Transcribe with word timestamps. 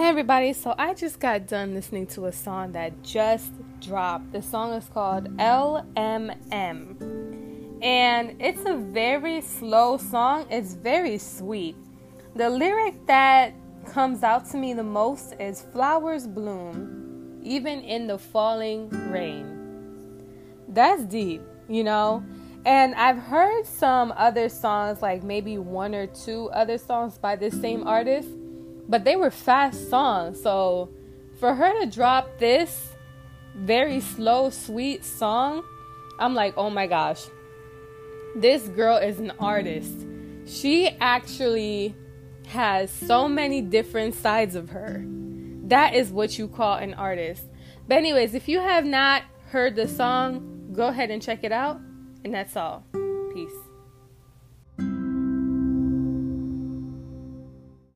Hey 0.00 0.08
everybody, 0.08 0.54
so 0.54 0.74
I 0.78 0.94
just 0.94 1.20
got 1.20 1.46
done 1.46 1.74
listening 1.74 2.06
to 2.06 2.24
a 2.24 2.32
song 2.32 2.72
that 2.72 3.02
just 3.02 3.52
dropped. 3.82 4.32
The 4.32 4.40
song 4.40 4.72
is 4.72 4.86
called 4.86 5.36
LMM. 5.36 6.96
And 7.82 8.34
it's 8.40 8.64
a 8.64 8.76
very 8.76 9.42
slow 9.42 9.98
song. 9.98 10.46
It's 10.48 10.72
very 10.72 11.18
sweet. 11.18 11.76
The 12.34 12.48
lyric 12.48 13.06
that 13.08 13.52
comes 13.84 14.22
out 14.22 14.48
to 14.52 14.56
me 14.56 14.72
the 14.72 14.82
most 14.82 15.34
is 15.38 15.66
flowers 15.70 16.26
bloom 16.26 17.38
even 17.42 17.82
in 17.82 18.06
the 18.06 18.16
falling 18.16 18.88
rain. 19.12 20.24
That's 20.66 21.04
deep, 21.04 21.42
you 21.68 21.84
know? 21.84 22.24
And 22.64 22.94
I've 22.94 23.18
heard 23.18 23.66
some 23.66 24.14
other 24.16 24.48
songs, 24.48 25.02
like 25.02 25.22
maybe 25.22 25.58
one 25.58 25.94
or 25.94 26.06
two 26.06 26.48
other 26.52 26.78
songs 26.78 27.18
by 27.18 27.36
this 27.36 27.60
same 27.60 27.86
artist 27.86 28.30
but 28.90 29.04
they 29.04 29.16
were 29.16 29.30
fast 29.30 29.88
songs. 29.88 30.42
So 30.42 30.90
for 31.38 31.54
her 31.54 31.80
to 31.80 31.86
drop 31.86 32.38
this 32.38 32.88
very 33.54 34.00
slow, 34.00 34.50
sweet 34.50 35.04
song, 35.04 35.64
I'm 36.18 36.34
like, 36.34 36.54
oh 36.56 36.68
my 36.68 36.86
gosh, 36.86 37.24
this 38.36 38.68
girl 38.68 38.96
is 38.96 39.18
an 39.20 39.32
artist. 39.38 40.06
She 40.44 40.88
actually 41.00 41.94
has 42.48 42.90
so 42.90 43.28
many 43.28 43.62
different 43.62 44.14
sides 44.14 44.56
of 44.56 44.70
her. 44.70 45.04
That 45.68 45.94
is 45.94 46.10
what 46.10 46.36
you 46.36 46.48
call 46.48 46.74
an 46.74 46.94
artist. 46.94 47.44
But, 47.86 47.98
anyways, 47.98 48.34
if 48.34 48.48
you 48.48 48.58
have 48.58 48.84
not 48.84 49.22
heard 49.50 49.76
the 49.76 49.86
song, 49.86 50.72
go 50.72 50.88
ahead 50.88 51.10
and 51.10 51.22
check 51.22 51.44
it 51.44 51.52
out. 51.52 51.80
And 52.24 52.34
that's 52.34 52.56
all. 52.56 52.84
Peace. 53.32 53.69